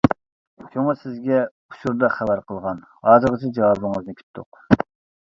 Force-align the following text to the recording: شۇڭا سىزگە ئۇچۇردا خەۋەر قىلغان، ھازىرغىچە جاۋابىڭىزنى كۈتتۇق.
شۇڭا 0.71 0.95
سىزگە 1.01 1.37
ئۇچۇردا 1.43 2.11
خەۋەر 2.17 2.43
قىلغان، 2.49 2.83
ھازىرغىچە 3.11 3.55
جاۋابىڭىزنى 3.63 4.21
كۈتتۇق. 4.21 4.69